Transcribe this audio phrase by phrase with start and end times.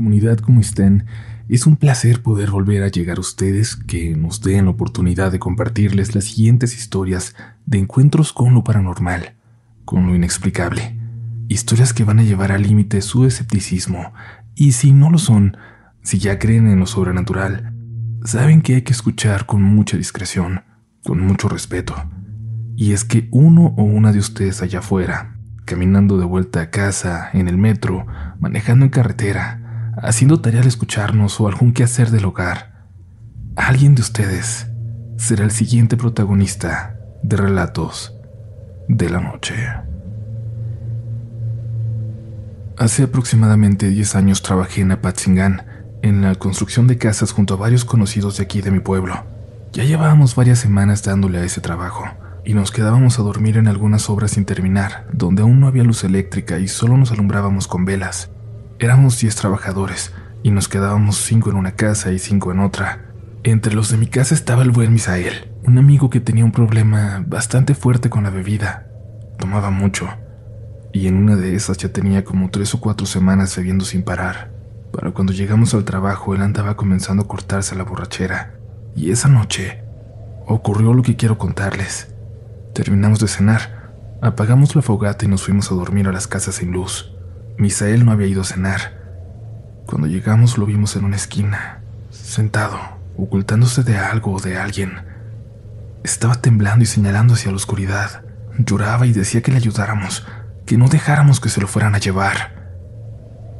[0.00, 1.04] comunidad, ¿cómo están?
[1.46, 5.38] Es un placer poder volver a llegar a ustedes que nos den la oportunidad de
[5.38, 9.34] compartirles las siguientes historias de encuentros con lo paranormal,
[9.84, 10.96] con lo inexplicable.
[11.48, 14.14] Historias que van a llevar al límite su escepticismo,
[14.54, 15.58] y si no lo son,
[16.00, 17.74] si ya creen en lo sobrenatural,
[18.24, 20.62] saben que hay que escuchar con mucha discreción,
[21.04, 21.94] con mucho respeto.
[22.74, 25.36] Y es que uno o una de ustedes allá afuera
[25.70, 28.04] caminando de vuelta a casa, en el metro,
[28.40, 29.59] manejando en carretera,
[30.02, 32.86] haciendo tarea al escucharnos o algún quehacer del hogar.
[33.56, 34.66] Alguien de ustedes
[35.16, 38.14] será el siguiente protagonista de Relatos
[38.88, 39.54] de la Noche.
[42.78, 45.66] Hace aproximadamente 10 años trabajé en Apatzingán,
[46.02, 49.22] en la construcción de casas junto a varios conocidos de aquí de mi pueblo.
[49.72, 52.04] Ya llevábamos varias semanas dándole a ese trabajo
[52.44, 56.04] y nos quedábamos a dormir en algunas obras sin terminar, donde aún no había luz
[56.04, 58.30] eléctrica y solo nos alumbrábamos con velas.
[58.82, 60.10] Éramos diez trabajadores
[60.42, 63.12] y nos quedábamos cinco en una casa y cinco en otra.
[63.42, 67.22] Entre los de mi casa estaba el buen Misael, un amigo que tenía un problema
[67.26, 68.86] bastante fuerte con la bebida.
[69.38, 70.08] Tomaba mucho,
[70.94, 74.50] y en una de esas ya tenía como tres o cuatro semanas bebiendo sin parar.
[74.94, 78.54] Para cuando llegamos al trabajo, él andaba comenzando a cortarse la borrachera.
[78.96, 79.84] Y esa noche
[80.46, 82.14] ocurrió lo que quiero contarles.
[82.72, 86.72] Terminamos de cenar, apagamos la fogata y nos fuimos a dormir a las casas sin
[86.72, 87.12] luz.
[87.60, 88.80] Misael no había ido a cenar.
[89.84, 92.80] Cuando llegamos lo vimos en una esquina, sentado,
[93.18, 95.02] ocultándose de algo o de alguien.
[96.02, 98.22] Estaba temblando y señalando hacia la oscuridad.
[98.56, 100.26] Lloraba y decía que le ayudáramos,
[100.64, 102.70] que no dejáramos que se lo fueran a llevar.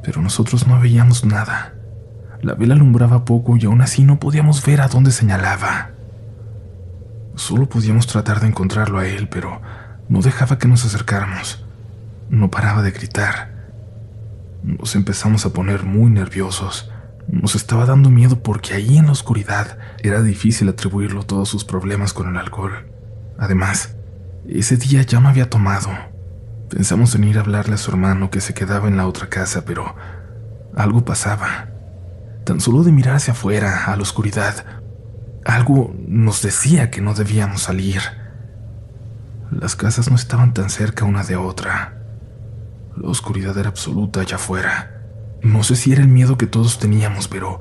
[0.02, 1.74] Pero nosotros no veíamos nada.
[2.40, 5.90] La vela alumbraba poco y aún así no podíamos ver a dónde señalaba.
[7.34, 9.60] Solo podíamos tratar de encontrarlo a él, pero
[10.08, 11.66] no dejaba que nos acercáramos.
[12.30, 13.49] No paraba de gritar.
[14.62, 16.90] Nos empezamos a poner muy nerviosos.
[17.28, 22.12] Nos estaba dando miedo porque ahí en la oscuridad era difícil atribuirlo todos sus problemas
[22.12, 22.90] con el alcohol.
[23.38, 23.96] Además,
[24.48, 25.90] ese día ya me había tomado.
[26.68, 29.64] Pensamos en ir a hablarle a su hermano que se quedaba en la otra casa,
[29.64, 29.94] pero
[30.76, 31.68] algo pasaba.
[32.44, 34.64] Tan solo de mirar hacia afuera, a la oscuridad,
[35.44, 38.02] algo nos decía que no debíamos salir.
[39.50, 41.99] Las casas no estaban tan cerca una de otra.
[42.96, 45.00] La oscuridad era absoluta allá afuera.
[45.42, 47.60] No sé si era el miedo que todos teníamos, pero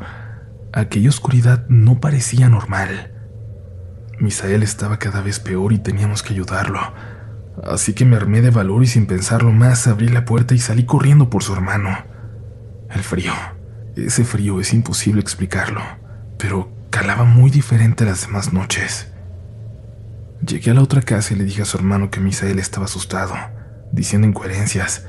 [0.74, 3.14] aquella oscuridad no parecía normal.
[4.20, 6.80] Misael estaba cada vez peor y teníamos que ayudarlo.
[7.64, 10.86] Así que me armé de valor y sin pensarlo más abrí la puerta y salí
[10.86, 11.90] corriendo por su hermano.
[12.90, 13.34] El frío.
[13.96, 15.82] Ese frío es imposible explicarlo.
[16.38, 19.08] Pero calaba muy diferente a las demás noches.
[20.46, 23.36] Llegué a la otra casa y le dije a su hermano que Misael estaba asustado,
[23.92, 25.06] diciendo incoherencias,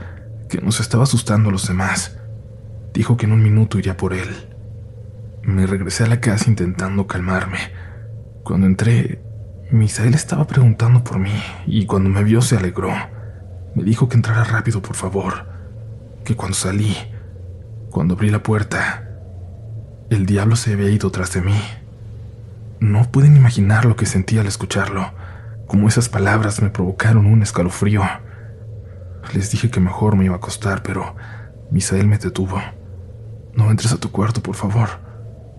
[0.50, 2.18] que nos estaba asustando a los demás.
[2.92, 4.28] Dijo que en un minuto iría por él.
[5.42, 7.58] Me regresé a la casa intentando calmarme.
[8.44, 9.22] Cuando entré,
[9.70, 11.32] Misael estaba preguntando por mí
[11.66, 12.92] y cuando me vio se alegró.
[13.74, 15.46] Me dijo que entrara rápido, por favor,
[16.24, 16.94] que cuando salí,
[17.88, 19.08] cuando abrí la puerta,
[20.10, 21.60] el diablo se había ido tras de mí.
[22.80, 25.12] No pueden imaginar lo que sentí al escucharlo,
[25.68, 28.02] como esas palabras me provocaron un escalofrío.
[29.34, 31.14] Les dije que mejor me iba a acostar, pero
[31.70, 32.60] Misael me detuvo.
[33.54, 34.88] No entres a tu cuarto, por favor.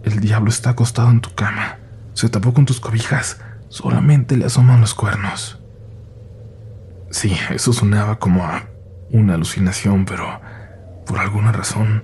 [0.03, 1.77] El diablo está acostado en tu cama.
[2.13, 3.39] Se tapó con tus cobijas.
[3.69, 5.59] Solamente le asoman los cuernos.
[7.09, 8.63] Sí, eso sonaba como a
[9.11, 10.41] una alucinación, pero
[11.05, 12.03] por alguna razón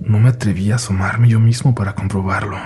[0.00, 2.56] no me atreví a asomarme yo mismo para comprobarlo.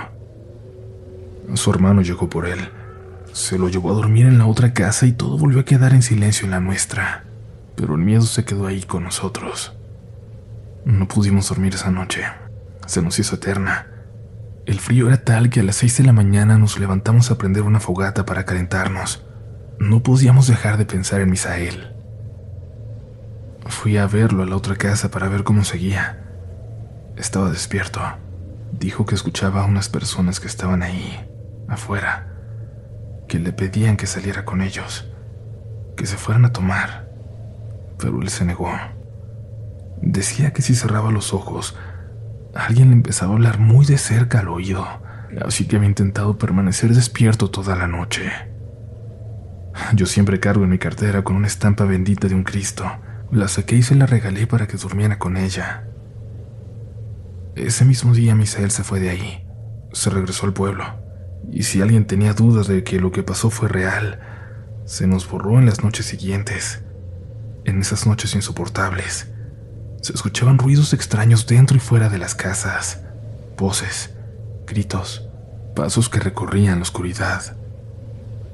[1.54, 2.60] Su hermano llegó por él.
[3.32, 6.02] Se lo llevó a dormir en la otra casa y todo volvió a quedar en
[6.02, 7.24] silencio en la nuestra.
[7.82, 9.72] Pero el miedo se quedó ahí con nosotros.
[10.84, 12.22] No pudimos dormir esa noche.
[12.86, 13.88] Se nos hizo eterna.
[14.66, 17.64] El frío era tal que a las seis de la mañana nos levantamos a prender
[17.64, 19.26] una fogata para calentarnos.
[19.80, 21.92] No podíamos dejar de pensar en Misael.
[23.66, 26.22] Fui a verlo a la otra casa para ver cómo seguía.
[27.16, 28.00] Estaba despierto.
[28.70, 31.18] Dijo que escuchaba a unas personas que estaban ahí,
[31.66, 32.28] afuera,
[33.26, 35.10] que le pedían que saliera con ellos,
[35.96, 37.01] que se fueran a tomar,
[38.02, 38.68] pero él se negó.
[40.02, 41.76] Decía que si cerraba los ojos,
[42.54, 44.84] alguien le empezaba a hablar muy de cerca al oído,
[45.46, 48.30] así que había intentado permanecer despierto toda la noche.
[49.94, 52.84] Yo siempre cargo en mi cartera con una estampa bendita de un Cristo.
[53.30, 55.84] La saqué y se la regalé para que durmiera con ella.
[57.54, 59.46] Ese mismo día Misael se fue de ahí,
[59.92, 60.84] se regresó al pueblo,
[61.50, 64.20] y si alguien tenía dudas de que lo que pasó fue real,
[64.84, 66.82] se nos borró en las noches siguientes,
[67.64, 69.28] en esas noches insoportables,
[70.00, 73.02] Se escuchaban ruidos extraños dentro y fuera de las casas,
[73.56, 74.10] voces,
[74.66, 75.28] gritos,
[75.76, 77.56] pasos que recorrían la oscuridad.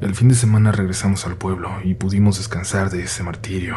[0.02, 3.76] El fin de semana regresamos al pueblo y pudimos descansar de ese martirio,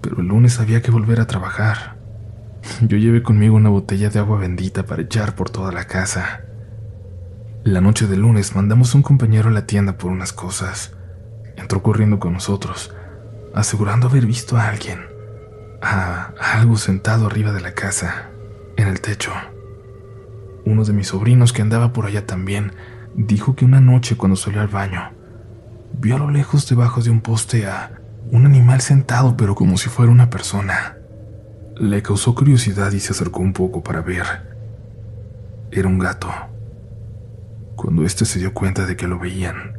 [0.00, 1.96] pero el lunes había que volver a trabajar.
[2.82, 6.42] Yo llevé conmigo una botella de agua bendita para echar por toda la casa.
[7.64, 10.92] La noche del lunes mandamos a un compañero a la tienda por unas cosas.
[11.56, 12.94] Entró corriendo con nosotros,
[13.56, 15.00] asegurando haber visto a alguien,
[15.80, 18.28] a algo sentado arriba de la casa,
[18.76, 19.32] en el techo.
[20.66, 22.72] Uno de mis sobrinos que andaba por allá también
[23.14, 25.10] dijo que una noche cuando salió al baño,
[25.98, 27.98] vio a lo lejos debajo de un poste a
[28.30, 30.98] un animal sentado pero como si fuera una persona.
[31.76, 34.26] Le causó curiosidad y se acercó un poco para ver.
[35.70, 36.28] Era un gato.
[37.74, 39.78] Cuando éste se dio cuenta de que lo veían,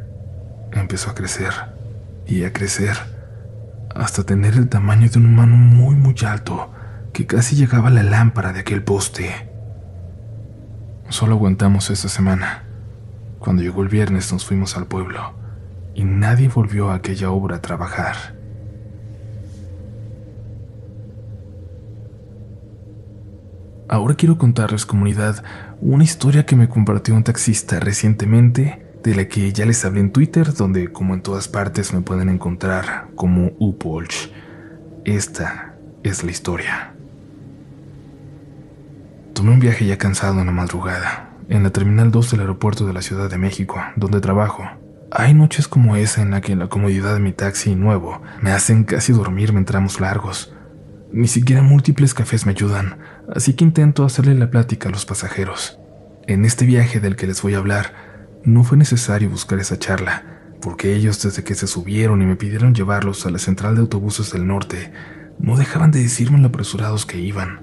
[0.71, 1.53] empezó a crecer
[2.25, 3.17] y a crecer
[3.98, 6.72] hasta tener el tamaño de un humano muy muy alto
[7.14, 9.50] que casi llegaba a la lámpara de aquel poste.
[11.10, 12.64] Solo aguantamos esa semana.
[13.40, 15.34] Cuando llegó el viernes nos fuimos al pueblo
[15.96, 18.36] y nadie volvió a aquella obra a trabajar.
[23.90, 25.44] Ahora quiero contarles, comunidad,
[25.80, 30.12] una historia que me compartió un taxista recientemente, de la que ya les hablé en
[30.12, 34.32] Twitter, donde como en todas partes me pueden encontrar como Upolch.
[35.06, 36.94] Esta es la historia.
[39.34, 42.94] Tomé un viaje ya cansado en la madrugada, en la Terminal 2 del aeropuerto de
[42.94, 44.64] la Ciudad de México, donde trabajo.
[45.12, 48.84] Hay noches como esa en la que la comodidad de mi taxi nuevo me hacen
[48.84, 50.54] casi dormirme en tramos largos.
[51.14, 52.98] Ni siquiera múltiples cafés me ayudan,
[53.34, 55.80] así que intento hacerle la plática a los pasajeros.
[56.28, 57.94] En este viaje del que les voy a hablar,
[58.48, 60.24] no fue necesario buscar esa charla,
[60.62, 64.32] porque ellos desde que se subieron y me pidieron llevarlos a la central de autobuses
[64.32, 64.94] del norte,
[65.38, 67.60] no dejaban de decirme lo apresurados que iban,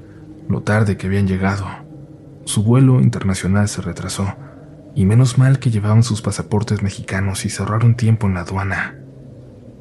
[0.46, 1.66] lo tarde que habían llegado.
[2.44, 4.36] Su vuelo internacional se retrasó,
[4.94, 7.64] y menos mal que llevaban sus pasaportes mexicanos y se
[7.96, 8.98] tiempo en la aduana.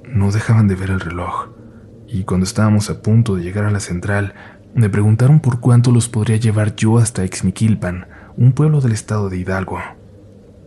[0.07, 1.49] No dejaban de ver el reloj
[2.07, 4.35] y cuando estábamos a punto de llegar a la central,
[4.73, 8.07] me preguntaron por cuánto los podría llevar yo hasta Exmiquilpan,
[8.37, 9.79] un pueblo del estado de Hidalgo.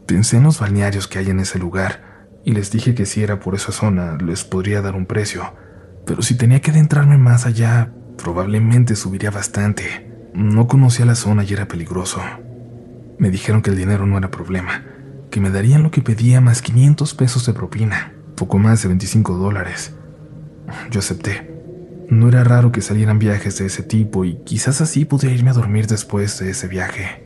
[0.06, 3.40] Pensé en los balnearios que hay en ese lugar y les dije que si era
[3.40, 5.52] por esa zona les podría dar un precio,
[6.06, 10.30] pero si tenía que adentrarme más allá, probablemente subiría bastante.
[10.32, 12.20] No conocía la zona y era peligroso.
[13.18, 14.84] Me dijeron que el dinero no era problema,
[15.28, 19.34] que me darían lo que pedía más 500 pesos de propina, poco más de 25
[19.34, 19.96] dólares.
[20.92, 21.52] Yo acepté.
[22.08, 25.54] No era raro que salieran viajes de ese tipo y quizás así podría irme a
[25.54, 27.25] dormir después de ese viaje.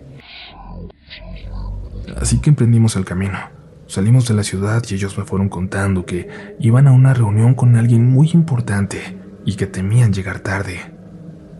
[2.17, 3.39] Así que emprendimos el camino.
[3.87, 7.77] Salimos de la ciudad y ellos me fueron contando que iban a una reunión con
[7.77, 10.79] alguien muy importante y que temían llegar tarde.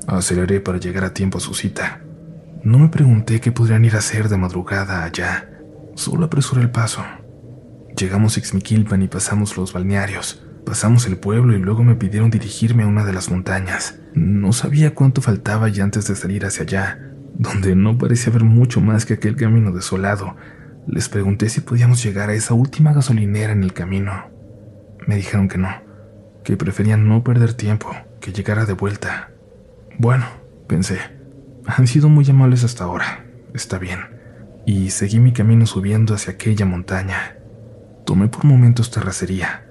[0.07, 2.03] Aceleré para llegar a tiempo a su cita.
[2.63, 5.51] No me pregunté qué podrían ir a hacer de madrugada allá,
[5.95, 7.03] solo apresuré el paso.
[7.97, 10.45] Llegamos a Ixmiquilpan y pasamos los balnearios.
[10.65, 13.99] Pasamos el pueblo y luego me pidieron dirigirme a una de las montañas.
[14.15, 18.81] No sabía cuánto faltaba ya antes de salir hacia allá, donde no parecía haber mucho
[18.81, 20.37] más que aquel camino desolado.
[20.87, 24.27] Les pregunté si podíamos llegar a esa última gasolinera en el camino.
[25.07, 25.69] Me dijeron que no,
[26.45, 27.91] que preferían no perder tiempo,
[28.21, 29.31] que llegara de vuelta.
[29.99, 30.27] Bueno,
[30.67, 30.99] pensé,
[31.67, 34.01] han sido muy amables hasta ahora, está bien.
[34.67, 37.37] Y seguí mi camino subiendo hacia aquella montaña.
[38.05, 39.71] Tomé por momentos terracería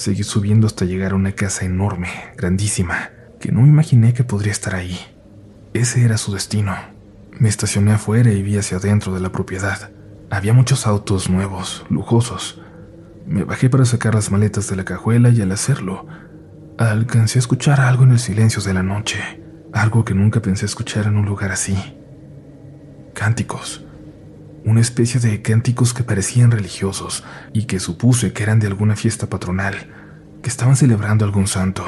[0.00, 4.74] Seguí subiendo hasta llegar a una casa enorme, grandísima, que no imaginé que podría estar
[4.74, 4.98] ahí.
[5.74, 6.74] Ese era su destino.
[7.40, 9.90] Me estacioné afuera y vi hacia adentro de la propiedad.
[10.28, 12.60] Había muchos autos nuevos, lujosos.
[13.26, 16.06] Me bajé para sacar las maletas de la cajuela y al hacerlo,
[16.76, 19.42] alcancé a escuchar algo en el silencio de la noche,
[19.72, 21.78] algo que nunca pensé escuchar en un lugar así.
[23.14, 23.86] Cánticos,
[24.66, 29.28] una especie de cánticos que parecían religiosos y que supuse que eran de alguna fiesta
[29.30, 29.76] patronal,
[30.42, 31.86] que estaban celebrando algún santo.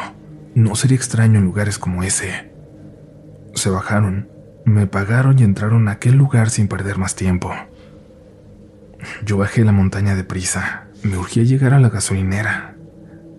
[0.55, 2.51] No sería extraño en lugares como ese.
[3.55, 4.32] Se bajaron,
[4.64, 7.52] me pagaron y entraron a aquel lugar sin perder más tiempo.
[9.25, 10.85] Yo bajé la montaña de prisa.
[11.02, 12.76] Me urgía llegar a la gasolinera.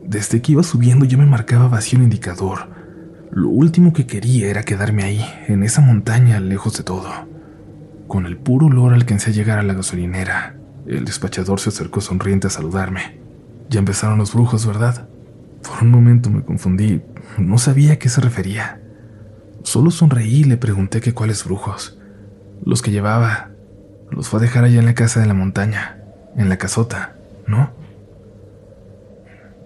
[0.06, 2.68] Desde que iba subiendo yo me marcaba vacío el indicador.
[3.32, 7.10] Lo último que quería era quedarme ahí, en esa montaña, lejos de todo.
[8.08, 10.58] Con el puro olor alcancé a llegar a la gasolinera.
[10.86, 13.20] El despachador se acercó sonriente a saludarme.
[13.70, 15.08] Ya empezaron los brujos, ¿verdad?
[15.64, 17.02] Por un momento me confundí.
[17.38, 18.83] No sabía a qué se refería.
[19.64, 21.98] Solo sonreí y le pregunté que cuáles brujos.
[22.66, 23.50] Los que llevaba.
[24.12, 25.98] Los fue a dejar allá en la casa de la montaña,
[26.38, 27.16] en la casota,
[27.48, 27.72] ¿no?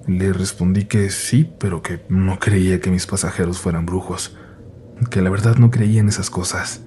[0.07, 4.37] Le respondí que sí, pero que no creía que mis pasajeros fueran brujos.
[5.11, 6.81] que la verdad no creía en esas cosas.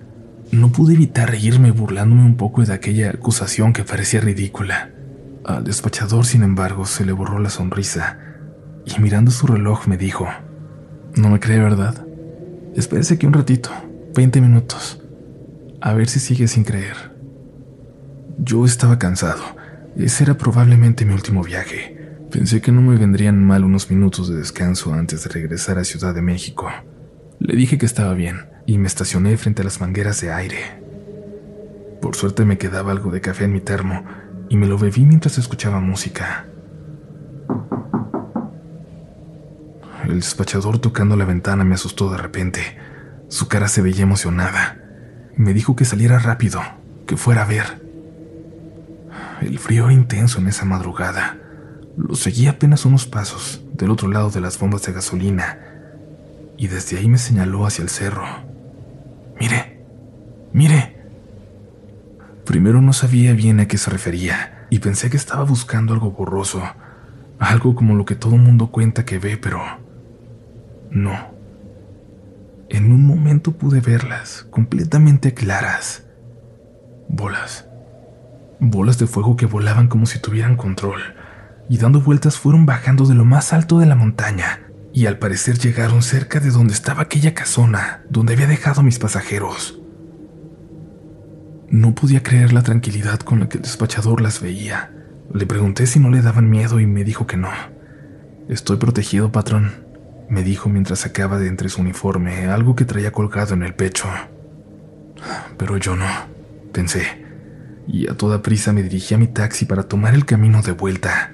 [0.50, 4.90] No pude evitar reírme burlándome un poco de aquella acusación que parecía ridícula.
[5.44, 8.18] Al despachador, sin embargo, se le borró la sonrisa
[8.84, 10.26] y mirando su reloj me dijo,
[11.14, 12.04] ¿no me cree verdad?
[12.80, 13.68] Espérese aquí un ratito,
[14.14, 15.02] 20 minutos,
[15.82, 17.14] a ver si sigue sin creer.
[18.38, 19.42] Yo estaba cansado,
[19.98, 22.16] ese era probablemente mi último viaje.
[22.30, 26.14] Pensé que no me vendrían mal unos minutos de descanso antes de regresar a Ciudad
[26.14, 26.70] de México.
[27.38, 30.82] Le dije que estaba bien y me estacioné frente a las mangueras de aire.
[32.00, 34.06] Por suerte me quedaba algo de café en mi termo
[34.48, 36.46] y me lo bebí mientras escuchaba música.
[40.10, 42.60] El despachador tocando la ventana me asustó de repente.
[43.28, 44.76] Su cara se veía emocionada.
[45.36, 46.60] Me dijo que saliera rápido,
[47.06, 47.80] que fuera a ver.
[49.40, 51.38] El frío era intenso en esa madrugada.
[51.96, 55.60] Lo seguí apenas unos pasos, del otro lado de las bombas de gasolina,
[56.56, 58.24] y desde ahí me señaló hacia el cerro.
[59.38, 59.84] Mire,
[60.52, 61.06] mire.
[62.44, 66.64] Primero no sabía bien a qué se refería, y pensé que estaba buscando algo borroso,
[67.38, 69.60] algo como lo que todo mundo cuenta que ve, pero
[70.90, 71.40] no.
[72.68, 76.04] En un momento pude verlas, completamente claras.
[77.08, 77.66] Bolas.
[78.60, 81.00] Bolas de fuego que volaban como si tuvieran control,
[81.68, 84.60] y dando vueltas fueron bajando de lo más alto de la montaña,
[84.92, 88.98] y al parecer llegaron cerca de donde estaba aquella casona, donde había dejado a mis
[88.98, 89.80] pasajeros.
[91.68, 94.92] No podía creer la tranquilidad con la que el despachador las veía.
[95.32, 97.50] Le pregunté si no le daban miedo y me dijo que no.
[98.48, 99.89] Estoy protegido, patrón,
[100.30, 104.08] me dijo mientras sacaba de entre su uniforme algo que traía colgado en el pecho.
[105.58, 106.06] Pero yo no,
[106.72, 107.02] pensé,
[107.86, 111.32] y a toda prisa me dirigí a mi taxi para tomar el camino de vuelta.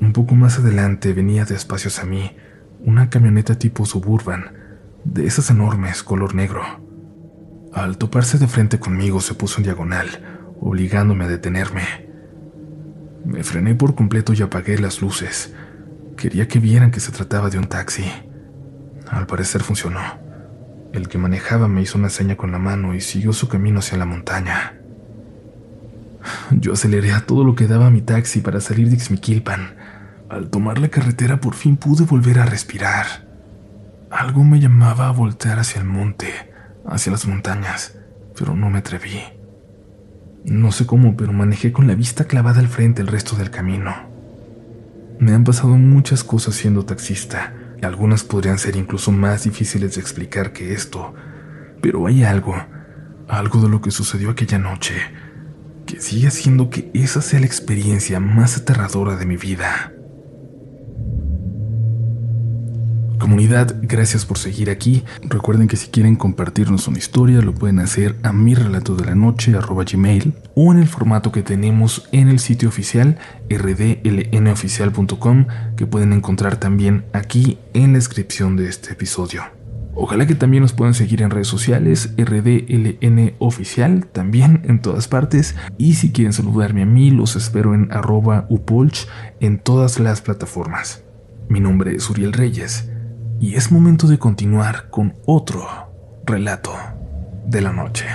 [0.00, 2.36] Un poco más adelante venía despacio a mí
[2.84, 4.52] una camioneta tipo suburban,
[5.04, 6.62] de esas enormes, color negro.
[7.72, 10.08] Al toparse de frente conmigo se puso en diagonal,
[10.60, 11.82] obligándome a detenerme.
[13.24, 15.54] Me frené por completo y apagué las luces.
[16.16, 18.04] Quería que vieran que se trataba de un taxi.
[19.10, 20.00] Al parecer funcionó.
[20.92, 23.98] El que manejaba me hizo una seña con la mano y siguió su camino hacia
[23.98, 24.74] la montaña.
[26.50, 29.76] Yo aceleré a todo lo que daba mi taxi para salir de Xmiquilpan
[30.32, 33.28] al tomar la carretera por fin pude volver a respirar.
[34.10, 36.32] Algo me llamaba a voltear hacia el monte,
[36.86, 37.98] hacia las montañas,
[38.34, 39.20] pero no me atreví.
[40.44, 43.94] No sé cómo, pero manejé con la vista clavada al frente el resto del camino.
[45.22, 50.52] Me han pasado muchas cosas siendo taxista, algunas podrían ser incluso más difíciles de explicar
[50.52, 51.14] que esto,
[51.80, 52.56] pero hay algo,
[53.28, 54.96] algo de lo que sucedió aquella noche,
[55.86, 59.92] que sigue haciendo que esa sea la experiencia más aterradora de mi vida.
[63.22, 65.04] Comunidad, gracias por seguir aquí.
[65.22, 69.14] Recuerden que si quieren compartirnos una historia, lo pueden hacer a mi relato de la
[69.14, 76.12] noche gmail o en el formato que tenemos en el sitio oficial rdlnoficial.com que pueden
[76.12, 79.44] encontrar también aquí en la descripción de este episodio.
[79.94, 85.54] Ojalá que también nos puedan seguir en redes sociales, RDLN Oficial, también en todas partes.
[85.78, 89.06] Y si quieren saludarme a mí, los espero en arroba upolch
[89.38, 91.04] en todas las plataformas.
[91.48, 92.88] Mi nombre es Uriel Reyes
[93.40, 95.66] y es momento de continuar con otro
[96.24, 96.72] relato
[97.46, 98.06] de la noche.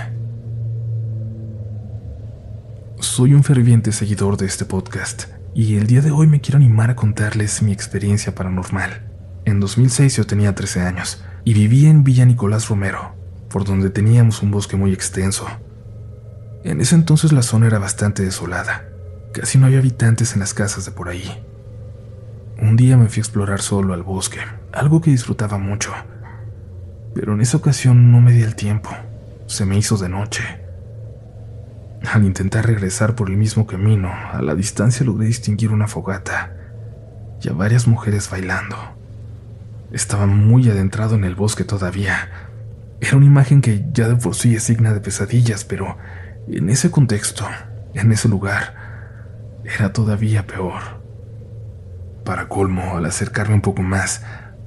[3.00, 6.90] Soy un ferviente seguidor de este podcast y el día de hoy me quiero animar
[6.90, 9.10] a contarles mi experiencia paranormal.
[9.46, 13.16] En 2006 yo tenía 13 años y vivía en Villa Nicolás Romero,
[13.50, 15.48] por donde teníamos un bosque muy extenso.
[16.64, 18.90] En ese entonces la zona era bastante desolada,
[19.34, 21.44] casi no había habitantes en las casas de por ahí.
[22.60, 24.40] Un día me fui a explorar solo al bosque,
[24.78, 25.92] algo que disfrutaba mucho.
[27.14, 28.92] Pero en esa ocasión no me di el tiempo.
[29.48, 30.44] Se me hizo de noche.
[32.14, 36.54] Al intentar regresar por el mismo camino, a la distancia logré distinguir una fogata
[37.42, 38.78] y a varias mujeres bailando.
[39.92, 42.30] Estaba muy adentrado en el bosque todavía.
[43.02, 45.98] Era una imagen que ya de por sí es digna de pesadillas, pero
[46.48, 47.46] en ese contexto,
[47.94, 48.76] en ese lugar,
[49.64, 50.82] era todavía peor.
[52.24, 54.24] Para colmo, al acercarme un poco más,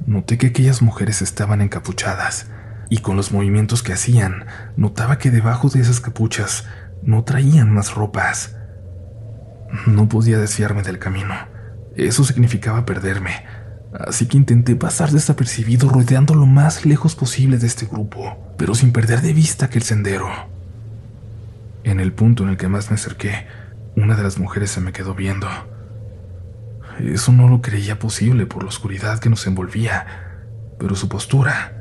[0.07, 2.47] noté que aquellas mujeres estaban encapuchadas,
[2.89, 6.65] y con los movimientos que hacían, notaba que debajo de esas capuchas
[7.03, 8.57] no traían más ropas.
[9.87, 11.35] No podía desviarme del camino.
[11.97, 13.45] Eso significaba perderme,
[14.07, 18.93] así que intenté pasar desapercibido rodeando lo más lejos posible de este grupo, pero sin
[18.93, 20.29] perder de vista aquel sendero.
[21.85, 23.47] En el punto en el que más me acerqué,
[23.97, 25.49] una de las mujeres se me quedó viendo.
[26.99, 30.07] Eso no lo creía posible por la oscuridad que nos envolvía,
[30.79, 31.77] pero su postura,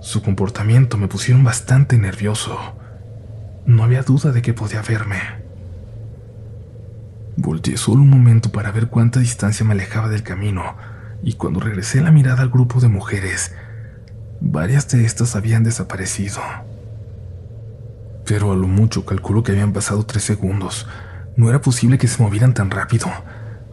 [0.00, 2.58] Su comportamiento me pusieron bastante nervioso.
[3.66, 5.20] No había duda de que podía verme.
[7.36, 10.74] Volteé solo un momento para ver cuánta distancia me alejaba del camino,
[11.22, 13.54] y cuando regresé la mirada al grupo de mujeres,
[14.40, 16.40] varias de estas habían desaparecido.
[18.24, 20.88] Pero a lo mucho calculo que habían pasado tres segundos.
[21.36, 23.08] No era posible que se movieran tan rápido.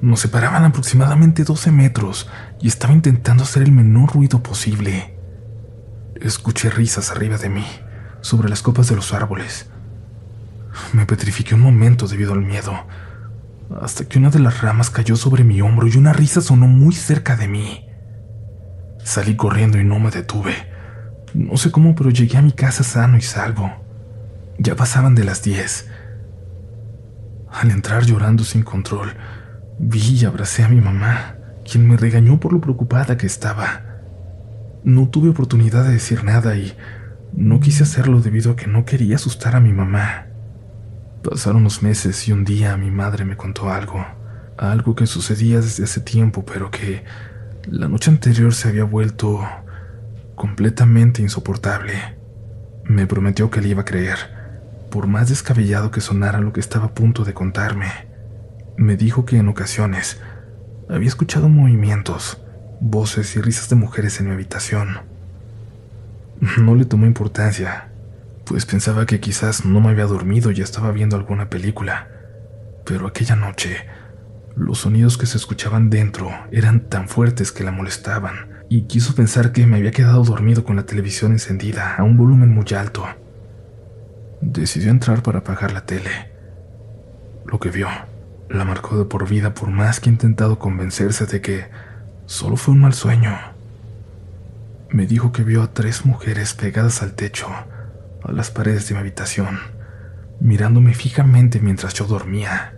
[0.02, 2.30] Nos separaban aproximadamente 12 metros
[2.62, 5.18] y estaba intentando hacer el menor ruido posible.
[6.22, 7.66] Escuché risas arriba de mí,
[8.22, 9.70] sobre las copas de los árboles.
[10.94, 12.86] Me petrifiqué un momento debido al miedo,
[13.82, 16.94] hasta que una de las ramas cayó sobre mi hombro y una risa sonó muy
[16.94, 17.88] cerca de mí.
[19.04, 20.54] Salí corriendo y no me detuve.
[21.34, 23.72] No sé cómo, pero llegué a mi casa sano y salvo.
[24.60, 25.90] Ya pasaban de las diez.
[27.52, 29.14] Al entrar llorando sin control,
[29.80, 31.36] vi y abracé a mi mamá,
[31.70, 33.84] quien me regañó por lo preocupada que estaba.
[34.84, 36.76] No tuve oportunidad de decir nada y
[37.34, 40.28] no quise hacerlo debido a que no quería asustar a mi mamá.
[41.24, 44.06] Pasaron unos meses y un día mi madre me contó algo,
[44.58, 47.04] algo que sucedía desde hace tiempo, pero que
[47.70, 49.46] la noche anterior se había vuelto
[50.36, 52.18] completamente insoportable.
[52.86, 54.18] Me prometió que le iba a creer,
[54.90, 58.07] por más descabellado que sonara lo que estaba a punto de contarme.
[58.78, 60.22] Me dijo que en ocasiones
[60.88, 62.40] había escuchado movimientos,
[62.80, 65.00] voces y risas de mujeres en mi habitación.
[66.60, 67.90] No le tomó importancia,
[68.46, 72.08] pues pensaba que quizás no me había dormido y estaba viendo alguna película.
[72.86, 73.78] Pero aquella noche,
[74.56, 79.54] los sonidos que se escuchaban dentro eran tan fuertes que la molestaban, y quiso pensar
[79.54, 83.08] que me había quedado dormido con la televisión encendida a un volumen muy alto.
[84.40, 86.12] Decidió entrar para apagar la tele.
[87.48, 87.88] Lo que vio
[88.50, 91.70] la marcó de por vida por más que he intentado convencerse de que
[92.26, 93.38] solo fue un mal sueño.
[94.90, 97.48] Me dijo que vio a tres mujeres pegadas al techo,
[98.24, 99.60] a las paredes de mi habitación,
[100.40, 102.74] mirándome fijamente mientras yo dormía.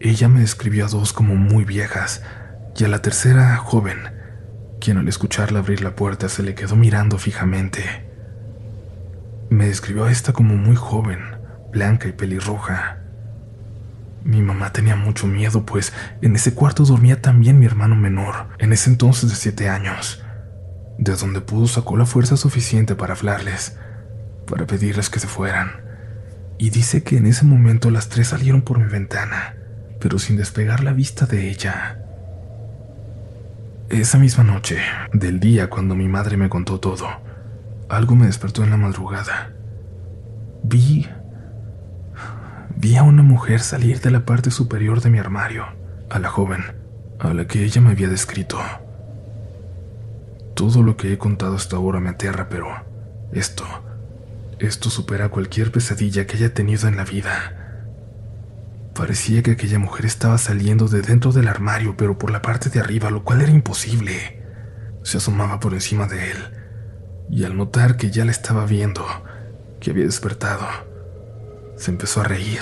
[0.00, 2.22] Ella me describió a dos como muy viejas
[2.76, 3.98] y a la tercera joven,
[4.80, 7.82] quien al escucharla abrir la puerta se le quedó mirando fijamente.
[9.48, 11.20] Me describió a esta como muy joven,
[11.70, 12.98] blanca y pelirroja.
[14.26, 18.72] Mi mamá tenía mucho miedo, pues en ese cuarto dormía también mi hermano menor, en
[18.72, 20.22] ese entonces de siete años
[20.98, 23.78] de donde pudo sacó la fuerza suficiente para hablarles,
[24.46, 25.84] para pedirles que se fueran.
[26.58, 29.56] Y dice que en ese momento las tres salieron por mi ventana,
[30.00, 32.02] pero sin despegar la vista de ella.
[33.88, 34.78] Esa misma noche,
[35.12, 37.06] del día cuando mi madre me contó todo,
[37.88, 39.52] algo me despertó en la madrugada.
[40.62, 41.06] Vi...
[42.78, 45.64] Vi a una mujer salir de la parte superior de mi armario,
[46.10, 46.62] a la joven,
[47.18, 48.58] a la que ella me había descrito.
[50.54, 52.68] Todo lo que he contado hasta ahora me aterra, pero
[53.32, 53.64] esto,
[54.58, 57.82] esto supera cualquier pesadilla que haya tenido en la vida.
[58.94, 62.80] Parecía que aquella mujer estaba saliendo de dentro del armario, pero por la parte de
[62.80, 64.42] arriba, lo cual era imposible.
[65.02, 66.38] Se asomaba por encima de él,
[67.30, 69.06] y al notar que ya la estaba viendo,
[69.80, 70.66] que había despertado,
[71.76, 72.60] se empezó a reír.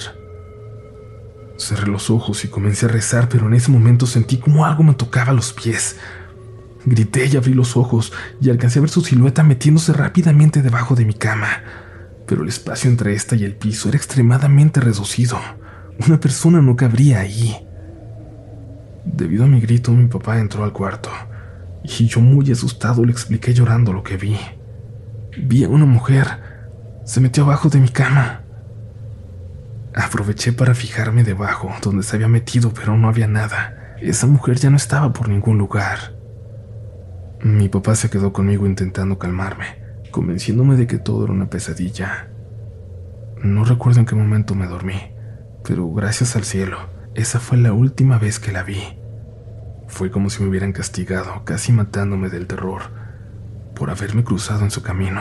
[1.56, 4.94] Cerré los ojos y comencé a rezar, pero en ese momento sentí como algo me
[4.94, 5.96] tocaba los pies.
[6.84, 11.04] Grité y abrí los ojos y alcancé a ver su silueta metiéndose rápidamente debajo de
[11.04, 11.48] mi cama.
[12.26, 15.38] Pero el espacio entre esta y el piso era extremadamente reducido.
[16.06, 17.56] Una persona no cabría ahí.
[19.04, 21.10] Debido a mi grito, mi papá entró al cuarto
[21.84, 24.36] y yo muy asustado le expliqué llorando lo que vi.
[25.36, 26.26] Vi a una mujer.
[27.04, 28.43] Se metió abajo de mi cama.
[29.94, 33.94] Aproveché para fijarme debajo, donde se había metido, pero no había nada.
[34.00, 36.14] Esa mujer ya no estaba por ningún lugar.
[37.40, 39.78] Mi papá se quedó conmigo intentando calmarme,
[40.10, 42.28] convenciéndome de que todo era una pesadilla.
[43.42, 45.12] No recuerdo en qué momento me dormí,
[45.62, 46.78] pero gracias al cielo,
[47.14, 48.82] esa fue la última vez que la vi.
[49.86, 52.82] Fue como si me hubieran castigado, casi matándome del terror,
[53.76, 55.20] por haberme cruzado en su camino.